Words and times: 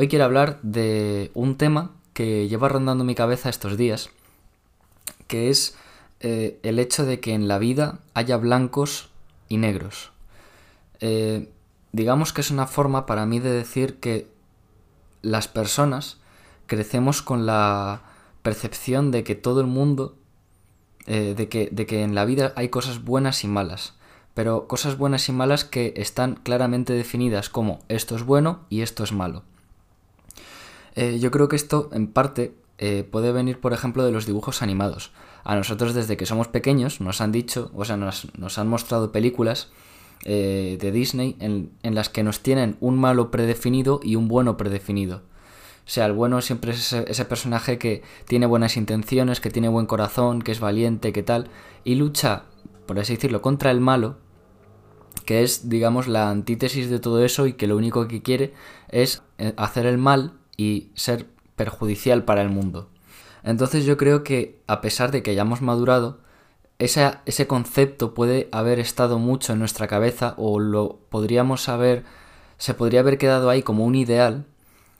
Hoy 0.00 0.06
quiero 0.06 0.26
hablar 0.26 0.60
de 0.62 1.32
un 1.34 1.56
tema 1.56 1.90
que 2.12 2.46
lleva 2.46 2.68
rondando 2.68 3.02
mi 3.02 3.16
cabeza 3.16 3.48
estos 3.48 3.76
días, 3.76 4.10
que 5.26 5.50
es 5.50 5.76
eh, 6.20 6.60
el 6.62 6.78
hecho 6.78 7.04
de 7.04 7.18
que 7.18 7.34
en 7.34 7.48
la 7.48 7.58
vida 7.58 7.98
haya 8.14 8.36
blancos 8.36 9.08
y 9.48 9.56
negros. 9.56 10.12
Eh, 11.00 11.50
digamos 11.90 12.32
que 12.32 12.42
es 12.42 12.52
una 12.52 12.68
forma 12.68 13.06
para 13.06 13.26
mí 13.26 13.40
de 13.40 13.50
decir 13.50 13.98
que 13.98 14.28
las 15.22 15.48
personas 15.48 16.18
crecemos 16.68 17.20
con 17.20 17.44
la 17.44 18.02
percepción 18.42 19.10
de 19.10 19.24
que 19.24 19.34
todo 19.34 19.60
el 19.60 19.66
mundo, 19.66 20.14
eh, 21.06 21.34
de, 21.36 21.48
que, 21.48 21.70
de 21.72 21.86
que 21.86 22.04
en 22.04 22.14
la 22.14 22.24
vida 22.24 22.52
hay 22.54 22.68
cosas 22.68 23.02
buenas 23.02 23.42
y 23.42 23.48
malas, 23.48 23.94
pero 24.34 24.68
cosas 24.68 24.96
buenas 24.96 25.28
y 25.28 25.32
malas 25.32 25.64
que 25.64 25.92
están 25.96 26.36
claramente 26.36 26.92
definidas 26.92 27.48
como 27.48 27.80
esto 27.88 28.14
es 28.14 28.22
bueno 28.22 28.60
y 28.70 28.82
esto 28.82 29.02
es 29.02 29.10
malo. 29.10 29.42
Eh, 31.00 31.18
yo 31.18 31.30
creo 31.30 31.48
que 31.48 31.56
esto 31.56 31.88
en 31.92 32.08
parte 32.08 32.54
puede 33.10 33.32
venir, 33.32 33.58
por 33.58 33.72
ejemplo, 33.72 34.04
de 34.04 34.12
los 34.12 34.24
dibujos 34.24 34.62
animados 34.62 35.10
a 35.48 35.56
nosotros 35.56 35.94
desde 35.94 36.18
que 36.18 36.26
somos 36.26 36.46
pequeños 36.46 37.00
nos 37.00 37.22
han 37.22 37.32
dicho, 37.32 37.70
o 37.74 37.84
sea, 37.86 37.96
nos, 37.96 38.58
han 38.58 38.68
mostrado 38.68 39.12
películas 39.12 39.70
eh, 40.24 40.76
de 40.78 40.92
Disney 40.92 41.36
en, 41.40 41.70
las 41.82 42.10
que 42.10 42.22
nos 42.22 42.40
tienen 42.40 42.76
un 42.80 42.98
malo 42.98 43.30
predefinido 43.30 43.98
y 44.02 44.16
un 44.16 44.28
bueno 44.28 44.58
predefinido. 44.58 45.22
O 45.86 45.90
sea, 45.90 46.04
el 46.04 46.12
bueno 46.12 46.42
siempre 46.42 46.72
es 46.72 46.92
ese, 46.92 47.24
personaje 47.24 47.78
que 47.78 48.02
tiene 48.26 48.44
buenas 48.44 48.76
intenciones, 48.76 49.40
que 49.40 49.50
tiene 49.50 49.70
buen 49.70 49.86
corazón, 49.86 50.42
que 50.42 50.52
es 50.52 50.60
valiente, 50.60 51.14
que 51.14 51.22
tal, 51.22 51.48
y 51.82 51.94
lucha, 51.94 52.42
por 52.84 52.98
así 52.98 53.14
decirlo, 53.14 53.40
contra 53.40 53.70
el 53.70 53.80
malo, 53.80 54.18
que 55.24 55.42
es, 55.42 55.70
digamos, 55.70 56.08
la 56.08 56.28
antítesis 56.28 56.90
de 56.90 56.98
todo 56.98 57.24
eso 57.24 57.46
y 57.46 57.54
que 57.54 57.66
lo 57.66 57.76
único 57.78 58.06
que 58.06 58.22
quiere 58.22 58.52
es 58.90 59.22
eh, 59.38 59.54
hacer 59.56 59.86
el 59.86 59.96
mal 59.96 60.34
y 60.58 60.90
ser 60.94 61.26
perjudicial 61.56 62.24
para 62.24 62.42
el 62.42 62.50
mundo. 62.50 62.90
Entonces 63.42 63.86
yo 63.86 63.96
creo 63.96 64.24
que 64.24 64.60
a 64.66 64.82
pesar 64.82 65.10
de 65.10 65.22
que 65.22 65.30
hayamos 65.30 65.62
madurado, 65.62 66.18
ese 66.78 67.46
concepto 67.46 68.12
puede 68.12 68.48
haber 68.52 68.78
estado 68.78 69.18
mucho 69.18 69.54
en 69.54 69.60
nuestra 69.60 69.86
cabeza 69.86 70.34
o 70.36 70.60
lo 70.60 71.00
podríamos 71.08 71.70
haber, 71.70 72.04
se 72.58 72.74
podría 72.74 73.00
haber 73.00 73.16
quedado 73.16 73.48
ahí 73.48 73.62
como 73.62 73.86
un 73.86 73.94
ideal 73.94 74.44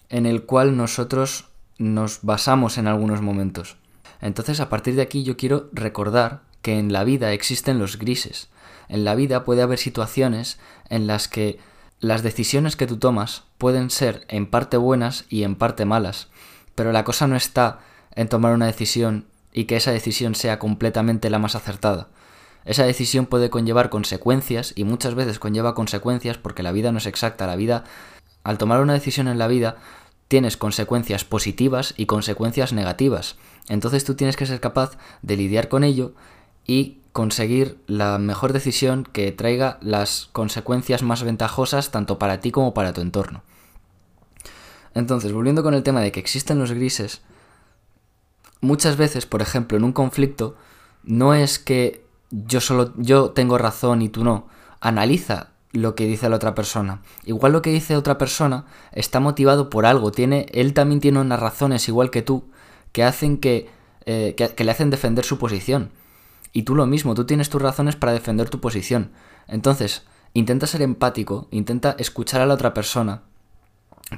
en 0.08 0.24
el 0.24 0.44
cual 0.44 0.76
nosotros 0.76 1.48
nos 1.76 2.20
basamos 2.22 2.78
en 2.78 2.86
algunos 2.86 3.20
momentos. 3.20 3.76
Entonces 4.20 4.60
a 4.60 4.68
partir 4.68 4.94
de 4.94 5.02
aquí 5.02 5.22
yo 5.22 5.36
quiero 5.36 5.68
recordar 5.72 6.42
que 6.62 6.78
en 6.78 6.92
la 6.92 7.04
vida 7.04 7.32
existen 7.32 7.78
los 7.78 7.98
grises. 7.98 8.48
En 8.88 9.04
la 9.04 9.14
vida 9.14 9.44
puede 9.44 9.62
haber 9.62 9.78
situaciones 9.78 10.58
en 10.88 11.06
las 11.06 11.28
que 11.28 11.58
las 12.00 12.22
decisiones 12.22 12.76
que 12.76 12.86
tú 12.86 12.98
tomas 12.98 13.44
pueden 13.58 13.90
ser 13.90 14.24
en 14.28 14.46
parte 14.46 14.76
buenas 14.76 15.24
y 15.28 15.42
en 15.42 15.56
parte 15.56 15.84
malas, 15.84 16.28
pero 16.74 16.92
la 16.92 17.04
cosa 17.04 17.26
no 17.26 17.36
está 17.36 17.80
en 18.14 18.28
tomar 18.28 18.54
una 18.54 18.66
decisión 18.66 19.26
y 19.52 19.64
que 19.64 19.76
esa 19.76 19.90
decisión 19.90 20.34
sea 20.34 20.58
completamente 20.58 21.30
la 21.30 21.38
más 21.38 21.54
acertada. 21.56 22.08
Esa 22.64 22.84
decisión 22.84 23.26
puede 23.26 23.50
conllevar 23.50 23.90
consecuencias 23.90 24.72
y 24.76 24.84
muchas 24.84 25.14
veces 25.14 25.38
conlleva 25.38 25.74
consecuencias 25.74 26.38
porque 26.38 26.62
la 26.62 26.72
vida 26.72 26.92
no 26.92 26.98
es 26.98 27.06
exacta. 27.06 27.46
La 27.46 27.56
vida, 27.56 27.84
al 28.44 28.58
tomar 28.58 28.80
una 28.80 28.92
decisión 28.92 29.26
en 29.26 29.38
la 29.38 29.48
vida, 29.48 29.76
tienes 30.28 30.56
consecuencias 30.56 31.24
positivas 31.24 31.94
y 31.96 32.06
consecuencias 32.06 32.72
negativas. 32.72 33.36
Entonces 33.68 34.04
tú 34.04 34.14
tienes 34.14 34.36
que 34.36 34.46
ser 34.46 34.60
capaz 34.60 34.98
de 35.22 35.36
lidiar 35.36 35.68
con 35.68 35.82
ello 35.82 36.12
y 36.66 36.98
conseguir 37.18 37.82
la 37.88 38.16
mejor 38.18 38.52
decisión 38.52 39.02
que 39.02 39.32
traiga 39.32 39.78
las 39.80 40.28
consecuencias 40.30 41.02
más 41.02 41.24
ventajosas 41.24 41.90
tanto 41.90 42.16
para 42.16 42.40
ti 42.40 42.52
como 42.52 42.74
para 42.74 42.92
tu 42.92 43.00
entorno. 43.00 43.42
Entonces, 44.94 45.32
volviendo 45.32 45.64
con 45.64 45.74
el 45.74 45.82
tema 45.82 46.00
de 46.00 46.12
que 46.12 46.20
existen 46.20 46.60
los 46.60 46.70
grises, 46.70 47.22
muchas 48.60 48.96
veces, 48.96 49.26
por 49.26 49.42
ejemplo, 49.42 49.76
en 49.76 49.82
un 49.82 49.92
conflicto, 49.92 50.54
no 51.02 51.34
es 51.34 51.58
que 51.58 52.04
yo 52.30 52.60
solo 52.60 52.92
yo 52.96 53.30
tengo 53.30 53.58
razón 53.58 54.00
y 54.00 54.08
tú 54.08 54.22
no. 54.22 54.46
Analiza 54.78 55.48
lo 55.72 55.96
que 55.96 56.06
dice 56.06 56.28
la 56.28 56.36
otra 56.36 56.54
persona. 56.54 57.02
Igual 57.24 57.50
lo 57.50 57.62
que 57.62 57.70
dice 57.70 57.96
otra 57.96 58.16
persona 58.16 58.64
está 58.92 59.18
motivado 59.18 59.70
por 59.70 59.86
algo. 59.86 60.12
Tiene, 60.12 60.46
él 60.52 60.72
también 60.72 61.00
tiene 61.00 61.18
unas 61.18 61.40
razones 61.40 61.88
igual 61.88 62.12
que 62.12 62.22
tú 62.22 62.44
que 62.92 63.02
hacen 63.02 63.38
que, 63.38 63.68
eh, 64.06 64.36
que 64.36 64.62
le 64.64 64.70
hacen 64.70 64.90
defender 64.90 65.24
su 65.24 65.36
posición. 65.36 65.90
Y 66.52 66.62
tú 66.62 66.74
lo 66.74 66.86
mismo, 66.86 67.14
tú 67.14 67.24
tienes 67.24 67.50
tus 67.50 67.62
razones 67.62 67.96
para 67.96 68.12
defender 68.12 68.48
tu 68.50 68.60
posición. 68.60 69.12
Entonces, 69.46 70.04
intenta 70.34 70.66
ser 70.66 70.82
empático, 70.82 71.48
intenta 71.50 71.94
escuchar 71.98 72.40
a 72.40 72.46
la 72.46 72.54
otra 72.54 72.74
persona 72.74 73.22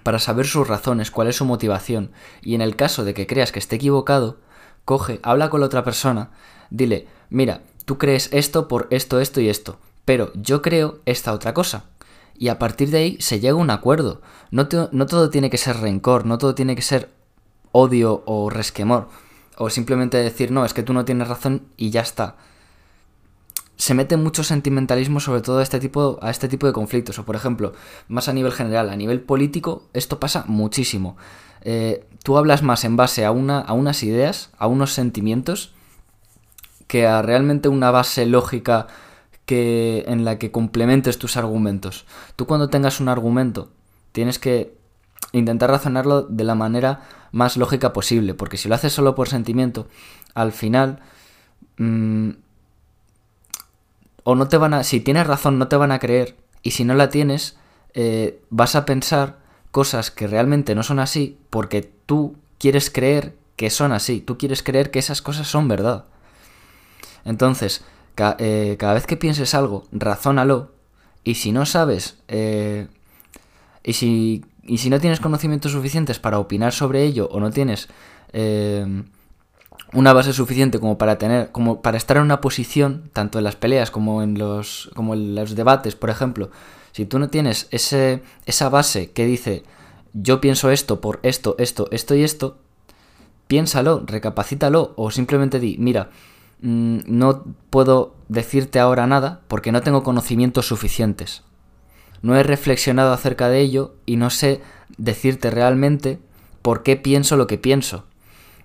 para 0.02 0.18
saber 0.18 0.46
sus 0.46 0.68
razones, 0.68 1.10
cuál 1.10 1.28
es 1.28 1.36
su 1.36 1.44
motivación, 1.44 2.12
y 2.42 2.54
en 2.54 2.60
el 2.60 2.76
caso 2.76 3.04
de 3.04 3.12
que 3.14 3.26
creas 3.26 3.50
que 3.50 3.58
esté 3.58 3.76
equivocado, 3.76 4.38
coge, 4.84 5.18
habla 5.22 5.50
con 5.50 5.60
la 5.60 5.66
otra 5.66 5.82
persona, 5.82 6.30
dile, 6.70 7.08
mira, 7.28 7.62
tú 7.84 7.98
crees 7.98 8.28
esto 8.32 8.68
por 8.68 8.86
esto, 8.90 9.20
esto 9.20 9.40
y 9.40 9.48
esto, 9.48 9.78
pero 10.04 10.32
yo 10.34 10.62
creo 10.62 11.00
esta 11.06 11.32
otra 11.32 11.54
cosa. 11.54 11.86
Y 12.36 12.48
a 12.48 12.58
partir 12.58 12.90
de 12.90 12.98
ahí 12.98 13.16
se 13.20 13.38
llega 13.38 13.52
a 13.52 13.56
un 13.56 13.68
acuerdo. 13.68 14.22
No, 14.50 14.66
no 14.92 15.06
todo 15.06 15.28
tiene 15.28 15.50
que 15.50 15.58
ser 15.58 15.76
rencor, 15.76 16.24
no 16.24 16.38
todo 16.38 16.54
tiene 16.54 16.74
que 16.74 16.80
ser 16.80 17.10
odio 17.70 18.22
o 18.24 18.48
resquemor. 18.48 19.08
O 19.62 19.68
simplemente 19.68 20.16
decir, 20.16 20.50
no, 20.50 20.64
es 20.64 20.72
que 20.72 20.82
tú 20.82 20.92
no 20.92 21.04
tienes 21.04 21.28
razón 21.28 21.66
y 21.76 21.90
ya 21.90 22.00
está 22.00 22.36
se 23.80 23.94
mete 23.94 24.18
mucho 24.18 24.44
sentimentalismo 24.44 25.20
sobre 25.20 25.40
todo 25.40 25.60
a 25.60 25.62
este 25.62 25.80
tipo, 25.80 26.18
a 26.20 26.28
este 26.28 26.48
tipo 26.48 26.66
de 26.66 26.74
conflictos. 26.74 27.18
O 27.18 27.24
por 27.24 27.34
ejemplo, 27.34 27.72
más 28.08 28.28
a 28.28 28.34
nivel 28.34 28.52
general, 28.52 28.90
a 28.90 28.96
nivel 28.96 29.22
político, 29.22 29.84
esto 29.94 30.20
pasa 30.20 30.44
muchísimo. 30.46 31.16
Eh, 31.62 32.04
tú 32.22 32.36
hablas 32.36 32.62
más 32.62 32.84
en 32.84 32.96
base 32.96 33.24
a, 33.24 33.30
una, 33.30 33.58
a 33.58 33.72
unas 33.72 34.02
ideas, 34.02 34.50
a 34.58 34.66
unos 34.66 34.92
sentimientos, 34.92 35.72
que 36.88 37.06
a 37.06 37.22
realmente 37.22 37.70
una 37.70 37.90
base 37.90 38.26
lógica 38.26 38.86
que, 39.46 40.04
en 40.08 40.26
la 40.26 40.38
que 40.38 40.50
complementes 40.50 41.18
tus 41.18 41.38
argumentos. 41.38 42.04
Tú 42.36 42.46
cuando 42.46 42.68
tengas 42.68 43.00
un 43.00 43.08
argumento, 43.08 43.70
tienes 44.12 44.38
que 44.38 44.76
intentar 45.32 45.70
razonarlo 45.70 46.20
de 46.20 46.44
la 46.44 46.54
manera 46.54 47.00
más 47.32 47.56
lógica 47.56 47.92
posible, 47.92 48.34
porque 48.34 48.56
si 48.56 48.68
lo 48.68 48.74
haces 48.74 48.92
solo 48.92 49.14
por 49.14 49.28
sentimiento, 49.28 49.88
al 50.34 50.52
final... 50.52 51.00
Mm, 51.76 52.30
o 54.24 54.34
no 54.34 54.48
te 54.48 54.56
van 54.56 54.74
a, 54.74 54.84
si 54.84 55.00
tienes 55.00 55.26
razón 55.26 55.58
no 55.58 55.68
te 55.68 55.76
van 55.76 55.92
a 55.92 55.98
creer 55.98 56.36
y 56.62 56.72
si 56.72 56.84
no 56.84 56.94
la 56.94 57.08
tienes 57.08 57.56
eh, 57.94 58.40
vas 58.50 58.76
a 58.76 58.84
pensar 58.84 59.38
cosas 59.70 60.10
que 60.10 60.26
realmente 60.26 60.74
no 60.74 60.82
son 60.82 60.98
así 60.98 61.38
porque 61.50 61.90
tú 62.06 62.36
quieres 62.58 62.90
creer 62.90 63.34
que 63.56 63.70
son 63.70 63.92
así, 63.92 64.20
tú 64.20 64.38
quieres 64.38 64.62
creer 64.62 64.90
que 64.90 64.98
esas 64.98 65.20
cosas 65.20 65.46
son 65.46 65.68
verdad. 65.68 66.06
Entonces, 67.24 67.84
eh, 68.38 68.76
cada 68.78 68.94
vez 68.94 69.06
que 69.06 69.16
pienses 69.16 69.54
algo, 69.54 69.84
razónalo 69.92 70.72
y 71.24 71.34
si 71.34 71.52
no 71.52 71.66
sabes 71.66 72.16
eh, 72.28 72.88
y, 73.82 73.92
si, 73.94 74.44
y 74.62 74.78
si 74.78 74.90
no 74.90 75.00
tienes 75.00 75.20
conocimientos 75.20 75.72
suficientes 75.72 76.18
para 76.18 76.38
opinar 76.38 76.72
sobre 76.72 77.04
ello 77.04 77.28
o 77.30 77.40
no 77.40 77.50
tienes 77.50 77.88
una 79.92 80.12
base 80.12 80.32
suficiente 80.32 80.78
como 80.78 80.98
para 80.98 81.18
tener, 81.18 81.50
como 81.50 81.82
para 81.82 81.96
estar 81.96 82.16
en 82.16 82.22
una 82.22 82.40
posición, 82.40 83.10
tanto 83.12 83.38
en 83.38 83.44
las 83.44 83.56
peleas 83.56 83.90
como 83.90 84.22
en 84.22 84.38
los, 84.38 84.90
como 84.94 85.14
en 85.14 85.34
los 85.34 85.56
debates, 85.56 85.96
por 85.96 86.10
ejemplo, 86.10 86.50
si 86.92 87.06
tú 87.06 87.18
no 87.18 87.28
tienes 87.28 87.68
ese, 87.70 88.22
esa 88.46 88.68
base 88.68 89.10
que 89.10 89.26
dice 89.26 89.64
yo 90.12 90.40
pienso 90.40 90.70
esto 90.70 91.00
por 91.00 91.20
esto, 91.22 91.54
esto, 91.58 91.88
esto 91.92 92.14
y 92.14 92.22
esto, 92.22 92.58
piénsalo, 93.46 94.02
recapacítalo 94.06 94.92
o 94.96 95.10
simplemente 95.10 95.60
di, 95.60 95.76
mira, 95.78 96.10
mm, 96.62 96.98
no 97.06 97.44
puedo 97.70 98.14
decirte 98.28 98.80
ahora 98.80 99.06
nada 99.06 99.40
porque 99.48 99.72
no 99.72 99.82
tengo 99.82 100.02
conocimientos 100.02 100.66
suficientes. 100.66 101.42
No 102.22 102.36
he 102.36 102.42
reflexionado 102.42 103.12
acerca 103.12 103.48
de 103.48 103.60
ello 103.60 103.94
y 104.06 104.16
no 104.16 104.30
sé 104.30 104.60
decirte 104.98 105.50
realmente 105.50 106.18
por 106.62 106.82
qué 106.82 106.96
pienso 106.96 107.36
lo 107.36 107.46
que 107.46 107.58
pienso. 107.58 108.04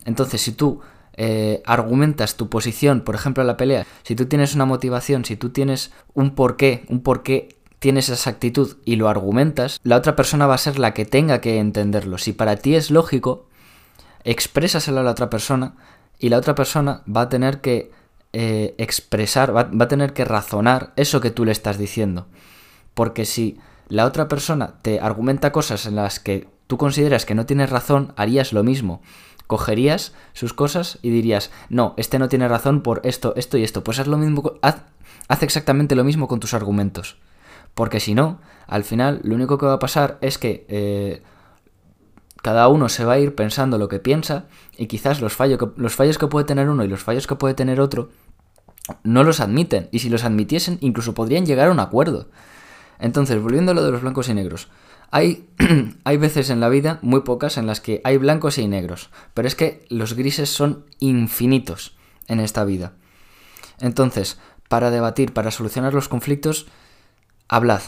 Entonces, 0.06 0.42
si 0.42 0.52
tú 0.52 0.82
eh, 1.18 1.62
argumentas 1.66 2.36
tu 2.36 2.50
posición, 2.50 3.02
por 3.02 3.16
ejemplo, 3.16 3.42
en 3.42 3.48
la 3.48 3.58
pelea, 3.58 3.86
si 4.04 4.16
tú 4.16 4.26
tienes 4.26 4.56
una 4.56 4.66
motivación, 4.66 5.26
si 5.26 5.38
tú 5.38 5.50
tienes 5.50 5.92
un 6.14 6.36
porqué, 6.36 6.86
un 6.90 7.02
porqué 7.02 7.56
tienes 7.80 8.10
esa 8.10 8.30
actitud 8.30 8.78
y 8.84 8.96
lo 8.96 9.10
argumentas, 9.10 9.80
la 9.84 9.98
otra 9.98 10.16
persona 10.16 10.48
va 10.48 10.56
a 10.56 10.60
ser 10.60 10.80
la 10.80 10.94
que 10.94 11.06
tenga 11.06 11.40
que 11.40 11.60
entenderlo. 11.60 12.18
Si 12.18 12.34
para 12.34 12.58
ti 12.58 12.76
es 12.76 12.92
lógico, 12.92 13.48
exprésaselo 14.24 15.00
a 15.00 15.04
la 15.04 15.12
otra 15.12 15.30
persona 15.30 15.76
y 16.20 16.30
la 16.30 16.38
otra 16.38 16.56
persona 16.56 17.04
va 17.06 17.22
a 17.22 17.30
tener 17.30 17.62
que 17.62 17.92
eh, 18.34 18.76
expresar, 18.78 19.56
va 19.56 19.70
a 19.80 19.88
tener 19.88 20.14
que 20.14 20.26
razonar 20.26 20.94
eso 20.96 21.22
que 21.22 21.32
tú 21.32 21.46
le 21.46 21.52
estás 21.52 21.78
diciendo. 21.78 22.28
Porque 22.96 23.26
si 23.26 23.60
la 23.88 24.06
otra 24.06 24.28
persona 24.28 24.80
te 24.82 25.00
argumenta 25.00 25.52
cosas 25.52 25.86
en 25.86 25.96
las 25.96 26.20
que 26.20 26.48
tú 26.66 26.78
consideras 26.78 27.26
que 27.26 27.36
no 27.36 27.46
tienes 27.46 27.70
razón, 27.70 28.14
harías 28.16 28.52
lo 28.52 28.64
mismo 28.64 29.02
cogerías 29.48 30.14
sus 30.34 30.54
cosas 30.54 31.00
y 31.02 31.10
dirías, 31.10 31.52
no, 31.70 31.94
este 31.98 32.20
no 32.20 32.30
tiene 32.30 32.48
razón 32.48 32.82
por 32.82 33.02
esto, 33.04 33.34
esto 33.36 33.58
y 33.58 33.64
esto. 33.64 33.84
Pues 33.84 34.00
haz 34.00 34.08
lo 34.08 34.18
mismo, 34.18 34.54
haz, 34.62 34.84
exactamente 35.42 35.96
lo 35.96 36.04
mismo 36.04 36.28
con 36.28 36.40
tus 36.40 36.54
argumentos. 36.54 37.18
Porque 37.74 38.00
si 38.00 38.16
no, 38.16 38.40
al 38.68 38.84
final 38.84 39.22
lo 39.24 39.36
único 39.36 39.58
que 39.58 39.66
va 39.66 39.74
a 39.74 39.80
pasar 39.80 40.18
es 40.22 40.38
que 40.38 40.66
eh, 40.70 41.22
cada 42.42 42.68
uno 42.68 42.90
se 42.90 43.06
va 43.06 43.14
a 43.14 43.20
ir 43.20 43.36
pensando 43.36 43.78
lo 43.78 43.88
que 43.90 44.00
piensa 44.00 44.46
y 44.78 44.88
quizás 44.88 45.22
los, 45.22 45.38
los 45.76 45.96
fallos 45.96 46.18
que 46.18 46.28
puede 46.28 46.46
tener 46.46 46.70
uno 46.70 46.84
y 46.84 46.88
los 46.88 47.04
fallos 47.04 47.28
que 47.28 47.36
puede 47.36 47.54
tener 47.54 47.80
otro 47.82 48.10
no 49.04 49.24
los 49.24 49.40
admiten. 49.40 49.90
Y 49.92 50.00
si 50.00 50.10
los 50.10 50.24
admitiesen, 50.24 50.78
incluso 50.82 51.14
podrían 51.14 51.46
llegar 51.46 51.68
a 51.70 51.72
un 51.72 51.80
acuerdo. 51.80 52.28
Entonces, 53.00 53.42
volviendo 53.42 53.72
a 53.72 53.76
lo 53.76 53.84
de 53.84 53.92
los 53.92 54.02
blancos 54.02 54.30
y 54.30 54.34
negros. 54.34 54.70
Hay, 55.12 55.48
hay 56.04 56.18
veces 56.18 56.50
en 56.50 56.60
la 56.60 56.70
vida, 56.70 57.00
muy 57.02 57.22
pocas, 57.22 57.58
en 57.58 57.68
las 57.68 57.82
que 57.82 58.02
hay 58.04 58.18
blancos 58.18 58.58
y 58.58 58.68
negros. 58.68 59.10
Pero 59.34 59.48
es 59.48 59.56
que 59.56 59.86
los 59.90 60.14
grises 60.14 60.50
son 60.50 60.86
infinitos 61.00 61.96
en 62.28 62.40
esta 62.40 62.66
vida. 62.66 62.94
Entonces, 63.80 64.40
para 64.68 64.92
debatir, 64.92 65.34
para 65.34 65.52
solucionar 65.52 65.94
los 65.94 66.10
conflictos, 66.10 66.68
hablad, 67.48 67.82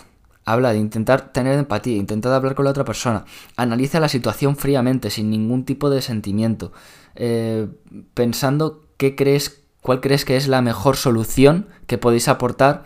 Habla 0.48 0.71
de 0.71 0.80
intentar 0.80 1.33
tener 1.33 1.59
empatía, 1.59 1.98
intentad 1.98 2.33
hablar 2.33 2.56
con 2.56 2.63
la 2.63 2.71
otra 2.71 2.86
persona, 2.86 3.25
analiza 3.57 4.00
la 4.00 4.07
situación 4.07 4.56
fríamente, 4.56 5.09
sin 5.09 5.30
ningún 5.30 5.65
tipo 5.65 5.89
de 5.89 6.01
sentimiento, 6.01 6.71
eh, 7.15 7.68
pensando 8.13 8.86
qué 8.95 9.13
crees, 9.13 9.62
cuál 9.81 10.00
crees 10.00 10.24
que 10.24 10.38
es 10.38 10.48
la 10.48 10.62
mejor 10.62 10.95
solución 10.95 11.68
que 11.86 11.98
podéis 11.98 12.30
aportar 12.30 12.86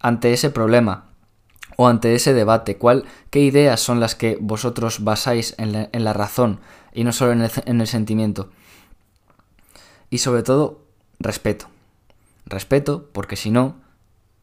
ante 0.00 0.34
ese 0.34 0.50
problema 0.50 1.07
o 1.80 1.86
ante 1.86 2.16
ese 2.16 2.34
debate, 2.34 2.76
cuál, 2.76 3.04
qué 3.30 3.38
ideas 3.38 3.78
son 3.78 4.00
las 4.00 4.16
que 4.16 4.36
vosotros 4.40 5.04
basáis 5.04 5.54
en 5.58 6.04
la, 6.04 6.12
razón 6.12 6.58
y 6.92 7.04
no 7.04 7.12
solo 7.12 7.30
en 7.30 7.42
el, 7.42 7.52
en 7.66 7.80
el 7.80 7.86
sentimiento. 7.86 8.50
Y 10.10 10.18
sobre 10.18 10.42
todo, 10.42 10.80
respeto. 11.20 11.66
Respeto, 12.46 13.08
porque 13.12 13.36
si 13.36 13.52
no, 13.52 13.76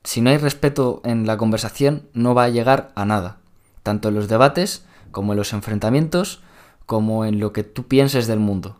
si 0.05 0.21
no 0.21 0.29
hay 0.29 0.37
respeto 0.37 1.01
en 1.03 1.27
la 1.27 1.35
conversación, 1.35 2.07
no 2.13 2.33
va 2.35 2.45
a 2.45 2.49
llegar 2.49 2.93
a 2.95 3.03
nada, 3.03 3.39
tanto 3.83 4.07
en 4.07 4.15
los 4.15 4.29
debates 4.29 4.85
como 5.11 5.33
en 5.33 5.37
los 5.37 5.51
enfrentamientos, 5.51 6.41
como 6.85 7.25
en 7.25 7.41
lo 7.41 7.51
que 7.51 7.65
tú 7.65 7.85
pienses 7.85 8.27
del 8.27 8.39
mundo. 8.39 8.77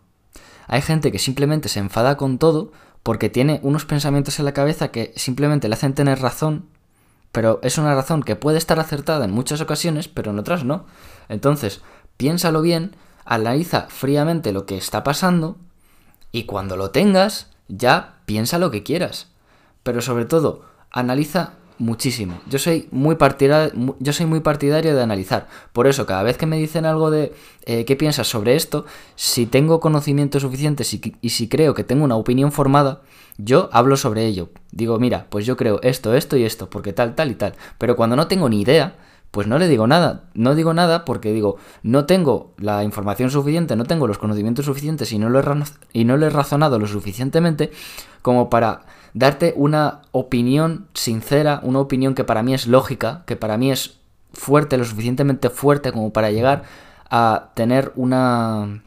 Hay 0.66 0.80
gente 0.80 1.12
que 1.12 1.18
simplemente 1.18 1.68
se 1.68 1.80
enfada 1.80 2.16
con 2.16 2.38
todo 2.38 2.72
porque 3.02 3.28
tiene 3.28 3.60
unos 3.62 3.84
pensamientos 3.84 4.38
en 4.38 4.46
la 4.46 4.54
cabeza 4.54 4.88
que 4.88 5.12
simplemente 5.14 5.68
le 5.68 5.74
hacen 5.74 5.92
tener 5.92 6.20
razón, 6.20 6.70
pero 7.36 7.60
es 7.62 7.76
una 7.76 7.94
razón 7.94 8.22
que 8.22 8.34
puede 8.34 8.56
estar 8.56 8.80
acertada 8.80 9.26
en 9.26 9.30
muchas 9.30 9.60
ocasiones, 9.60 10.08
pero 10.08 10.30
en 10.30 10.38
otras 10.38 10.64
no. 10.64 10.86
Entonces, 11.28 11.82
piénsalo 12.16 12.62
bien, 12.62 12.96
analiza 13.26 13.88
fríamente 13.90 14.54
lo 14.54 14.64
que 14.64 14.78
está 14.78 15.04
pasando 15.04 15.58
y 16.32 16.44
cuando 16.44 16.78
lo 16.78 16.92
tengas, 16.92 17.50
ya 17.68 18.20
piensa 18.24 18.58
lo 18.58 18.70
que 18.70 18.82
quieras. 18.82 19.26
Pero 19.82 20.00
sobre 20.00 20.24
todo, 20.24 20.64
analiza 20.90 21.50
muchísimo. 21.78 22.40
Yo 22.48 22.58
soy 22.58 22.88
muy 22.90 23.16
partidario, 23.16 23.96
yo 23.98 24.12
soy 24.12 24.26
muy 24.26 24.40
partidario 24.40 24.94
de 24.94 25.02
analizar. 25.02 25.48
Por 25.72 25.86
eso, 25.86 26.06
cada 26.06 26.22
vez 26.22 26.36
que 26.36 26.46
me 26.46 26.56
dicen 26.56 26.84
algo 26.84 27.10
de 27.10 27.32
eh, 27.64 27.84
qué 27.84 27.96
piensas 27.96 28.28
sobre 28.28 28.56
esto, 28.56 28.86
si 29.14 29.46
tengo 29.46 29.80
conocimiento 29.80 30.40
suficiente 30.40 30.84
y 31.20 31.30
si 31.30 31.48
creo 31.48 31.74
que 31.74 31.84
tengo 31.84 32.04
una 32.04 32.16
opinión 32.16 32.52
formada, 32.52 33.02
yo 33.38 33.68
hablo 33.72 33.96
sobre 33.96 34.26
ello. 34.26 34.50
Digo, 34.72 34.98
mira, 34.98 35.26
pues 35.28 35.46
yo 35.46 35.56
creo 35.56 35.80
esto, 35.82 36.14
esto 36.14 36.36
y 36.36 36.44
esto, 36.44 36.70
porque 36.70 36.92
tal, 36.92 37.14
tal 37.14 37.30
y 37.30 37.34
tal. 37.34 37.54
Pero 37.78 37.96
cuando 37.96 38.16
no 38.16 38.28
tengo 38.28 38.48
ni 38.48 38.60
idea, 38.62 38.96
pues 39.36 39.46
no 39.46 39.58
le 39.58 39.68
digo 39.68 39.86
nada. 39.86 40.22
No 40.32 40.54
digo 40.54 40.72
nada 40.72 41.04
porque 41.04 41.30
digo, 41.30 41.58
no 41.82 42.06
tengo 42.06 42.54
la 42.56 42.84
información 42.84 43.30
suficiente, 43.30 43.76
no 43.76 43.84
tengo 43.84 44.06
los 44.06 44.16
conocimientos 44.16 44.64
suficientes 44.64 45.12
y 45.12 45.18
no 45.18 45.28
lo 45.28 45.38
he, 45.38 45.44
y 45.92 46.06
no 46.06 46.16
lo 46.16 46.24
he 46.24 46.30
razonado 46.30 46.78
lo 46.78 46.86
suficientemente 46.86 47.70
como 48.22 48.48
para 48.48 48.86
darte 49.12 49.52
una 49.54 50.00
opinión 50.12 50.86
sincera, 50.94 51.60
una 51.64 51.80
opinión 51.80 52.14
que 52.14 52.24
para 52.24 52.42
mí 52.42 52.54
es 52.54 52.66
lógica, 52.66 53.24
que 53.26 53.36
para 53.36 53.58
mí 53.58 53.70
es 53.70 53.98
fuerte, 54.32 54.78
lo 54.78 54.86
suficientemente 54.86 55.50
fuerte 55.50 55.92
como 55.92 56.14
para 56.14 56.30
llegar 56.30 56.62
a 57.10 57.50
tener 57.52 57.92
una, 57.94 58.84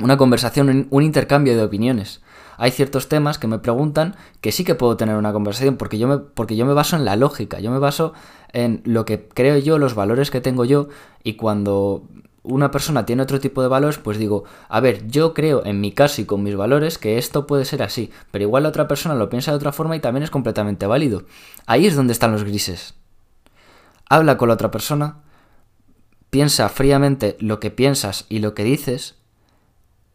una 0.00 0.16
conversación, 0.16 0.86
un 0.90 1.02
intercambio 1.02 1.56
de 1.56 1.62
opiniones. 1.62 2.20
Hay 2.56 2.72
ciertos 2.72 3.08
temas 3.08 3.38
que 3.38 3.46
me 3.46 3.58
preguntan 3.58 4.16
que 4.40 4.52
sí 4.52 4.64
que 4.64 4.74
puedo 4.74 4.96
tener 4.96 5.16
una 5.16 5.32
conversación 5.32 5.76
porque 5.76 5.98
yo 5.98 6.08
me, 6.08 6.18
porque 6.18 6.56
yo 6.56 6.66
me 6.66 6.72
baso 6.72 6.96
en 6.96 7.04
la 7.04 7.16
lógica, 7.16 7.60
yo 7.60 7.70
me 7.70 7.78
baso 7.78 8.14
en 8.52 8.82
lo 8.84 9.04
que 9.04 9.28
creo 9.28 9.58
yo, 9.58 9.78
los 9.78 9.94
valores 9.94 10.30
que 10.30 10.40
tengo 10.40 10.64
yo 10.64 10.88
y 11.22 11.34
cuando 11.34 12.02
una 12.42 12.70
persona 12.70 13.06
tiene 13.06 13.22
otro 13.22 13.40
tipo 13.40 13.62
de 13.62 13.68
valores, 13.68 13.98
pues 13.98 14.18
digo, 14.18 14.44
a 14.68 14.80
ver, 14.80 15.06
yo 15.06 15.34
creo 15.34 15.64
en 15.64 15.80
mi 15.80 15.92
caso 15.92 16.20
y 16.20 16.24
con 16.24 16.42
mis 16.42 16.56
valores 16.56 16.98
que 16.98 17.18
esto 17.18 17.46
puede 17.46 17.64
ser 17.64 17.82
así, 17.82 18.10
pero 18.30 18.44
igual 18.44 18.62
la 18.62 18.70
otra 18.70 18.88
persona 18.88 19.14
lo 19.14 19.28
piensa 19.28 19.50
de 19.50 19.56
otra 19.56 19.72
forma 19.72 19.96
y 19.96 20.00
también 20.00 20.24
es 20.24 20.30
completamente 20.30 20.86
válido. 20.86 21.24
Ahí 21.66 21.86
es 21.86 21.94
donde 21.94 22.12
están 22.12 22.32
los 22.32 22.44
grises. 22.44 22.94
Habla 24.08 24.38
con 24.38 24.48
la 24.48 24.54
otra 24.54 24.70
persona, 24.70 25.18
piensa 26.30 26.68
fríamente 26.70 27.36
lo 27.38 27.60
que 27.60 27.70
piensas 27.70 28.24
y 28.28 28.38
lo 28.38 28.54
que 28.54 28.64
dices, 28.64 29.17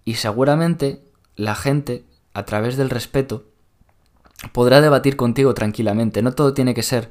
y 0.06 0.16
seguramente 0.16 1.04
la 1.36 1.56
gente, 1.56 2.06
a 2.34 2.46
través 2.46 2.78
del 2.78 2.90
respeto, 2.90 3.46
podrá 4.52 4.82
debatir 4.82 5.16
contigo 5.16 5.54
tranquilamente. 5.54 6.22
No 6.22 6.34
todo 6.34 6.54
tiene 6.54 6.74
que 6.74 6.84
ser, 6.84 7.10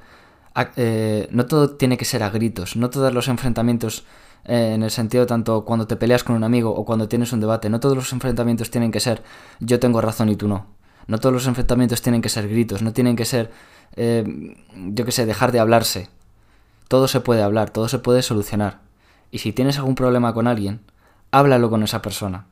eh, 0.76 1.28
no 1.30 1.46
todo 1.46 1.76
tiene 1.76 1.96
que 1.96 2.04
ser 2.04 2.22
a 2.22 2.30
gritos, 2.30 2.76
no 2.76 2.90
todos 2.90 3.12
los 3.14 3.28
enfrentamientos 3.28 4.04
eh, 4.44 4.72
en 4.74 4.82
el 4.82 4.90
sentido 4.90 5.26
tanto 5.26 5.64
cuando 5.64 5.86
te 5.86 5.96
peleas 5.96 6.24
con 6.24 6.36
un 6.36 6.44
amigo 6.44 6.74
o 6.74 6.84
cuando 6.84 7.08
tienes 7.08 7.32
un 7.32 7.40
debate, 7.40 7.70
no 7.70 7.80
todos 7.80 7.96
los 7.96 8.12
enfrentamientos 8.12 8.70
tienen 8.70 8.90
que 8.90 9.00
ser 9.00 9.22
yo 9.60 9.78
tengo 9.80 10.00
razón 10.00 10.28
y 10.28 10.36
tú 10.36 10.48
no. 10.48 10.66
No 11.06 11.18
todos 11.18 11.32
los 11.32 11.46
enfrentamientos 11.46 12.02
tienen 12.02 12.22
que 12.22 12.28
ser 12.28 12.48
gritos, 12.48 12.82
no 12.82 12.92
tienen 12.92 13.16
que 13.16 13.24
ser, 13.24 13.50
eh, 13.96 14.24
yo 14.74 15.04
qué 15.04 15.12
sé, 15.12 15.26
dejar 15.26 15.50
de 15.50 15.58
hablarse. 15.58 16.08
Todo 16.88 17.08
se 17.08 17.20
puede 17.20 17.42
hablar, 17.42 17.70
todo 17.70 17.88
se 17.88 17.98
puede 17.98 18.22
solucionar. 18.22 18.80
Y 19.30 19.38
si 19.38 19.52
tienes 19.52 19.78
algún 19.78 19.94
problema 19.94 20.32
con 20.32 20.46
alguien, 20.46 20.80
háblalo 21.32 21.70
con 21.70 21.82
esa 21.82 22.02
persona. 22.02 22.46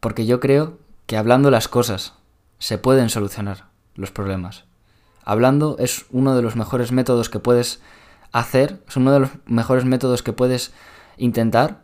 Porque 0.00 0.26
yo 0.26 0.40
creo 0.40 0.78
que 1.06 1.16
hablando 1.16 1.50
las 1.50 1.68
cosas 1.68 2.14
se 2.58 2.78
pueden 2.78 3.08
solucionar 3.10 3.66
los 3.94 4.10
problemas. 4.10 4.64
Hablando 5.24 5.76
es 5.78 6.06
uno 6.10 6.34
de 6.34 6.42
los 6.42 6.56
mejores 6.56 6.92
métodos 6.92 7.28
que 7.28 7.38
puedes 7.38 7.80
hacer, 8.32 8.82
es 8.88 8.96
uno 8.96 9.12
de 9.12 9.20
los 9.20 9.30
mejores 9.46 9.84
métodos 9.84 10.22
que 10.22 10.32
puedes 10.32 10.72
intentar 11.16 11.82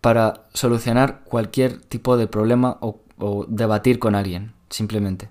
para 0.00 0.44
solucionar 0.52 1.22
cualquier 1.24 1.80
tipo 1.80 2.16
de 2.16 2.26
problema 2.26 2.76
o, 2.80 3.00
debatir 3.48 3.98
con 3.98 4.14
alguien, 4.14 4.52
simplemente. 4.68 5.30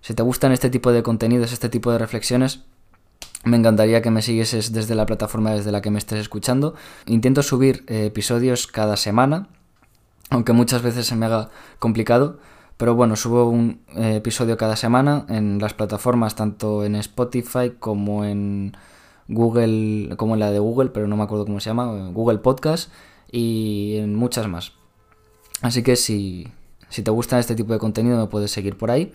Si 0.00 0.14
te 0.14 0.22
gustan 0.22 0.52
este 0.52 0.70
tipo 0.70 0.90
de 0.92 1.02
contenidos, 1.02 1.52
este 1.52 1.68
tipo 1.68 1.92
de 1.92 1.98
reflexiones, 1.98 2.60
me 3.44 3.56
encantaría 3.56 4.00
que 4.00 4.10
me 4.10 4.22
siguieses 4.22 4.72
desde 4.72 4.94
la 4.94 5.04
plataforma 5.04 5.50
desde 5.50 5.72
la 5.72 5.82
que 5.82 5.90
me 5.90 5.98
estés 5.98 6.20
escuchando. 6.20 6.74
Intento 7.04 7.42
subir 7.42 7.84
eh, 7.88 8.06
episodios 8.06 8.66
cada 8.66 8.96
semana, 8.96 9.48
aunque 10.32 10.52
muchas 10.52 10.82
veces 10.82 11.06
se 11.06 11.14
me 11.14 11.26
haga 11.26 11.50
complicado. 11.78 12.38
Pero 12.76 12.94
bueno, 12.94 13.16
subo 13.16 13.48
un 13.48 13.82
eh, 13.94 14.16
episodio 14.16 14.56
cada 14.56 14.76
semana 14.76 15.26
en 15.28 15.58
las 15.58 15.74
plataformas, 15.74 16.34
tanto 16.34 16.84
en 16.84 16.96
Spotify 16.96 17.74
como 17.78 18.24
en 18.24 18.76
Google, 19.28 20.16
como 20.16 20.34
en 20.34 20.40
la 20.40 20.50
de 20.50 20.58
Google, 20.58 20.90
pero 20.90 21.06
no 21.06 21.16
me 21.16 21.22
acuerdo 21.22 21.44
cómo 21.44 21.60
se 21.60 21.70
llama, 21.70 22.10
Google 22.10 22.38
Podcast 22.38 22.90
y 23.30 23.96
en 23.98 24.14
muchas 24.16 24.48
más. 24.48 24.72
Así 25.60 25.82
que 25.82 25.94
si, 25.96 26.48
si 26.88 27.02
te 27.02 27.10
gusta 27.10 27.38
este 27.38 27.54
tipo 27.54 27.72
de 27.72 27.78
contenido 27.78 28.18
me 28.18 28.26
puedes 28.26 28.50
seguir 28.50 28.76
por 28.76 28.90
ahí. 28.90 29.12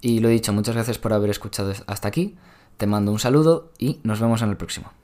Y 0.00 0.20
lo 0.20 0.28
he 0.28 0.32
dicho, 0.32 0.52
muchas 0.52 0.74
gracias 0.74 0.98
por 0.98 1.12
haber 1.12 1.30
escuchado 1.30 1.72
hasta 1.86 2.08
aquí. 2.08 2.36
Te 2.76 2.86
mando 2.86 3.12
un 3.12 3.18
saludo 3.18 3.72
y 3.78 4.00
nos 4.04 4.20
vemos 4.20 4.42
en 4.42 4.48
el 4.48 4.56
próximo. 4.56 4.92